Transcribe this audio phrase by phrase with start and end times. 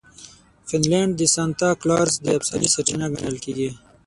[0.67, 3.69] فنلنډ د سانتا کلاز د افسانې سرچینه ګڼل کیږي.